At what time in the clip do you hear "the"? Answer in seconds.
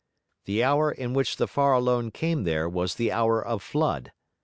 0.45-0.63, 1.37-1.45, 2.95-3.11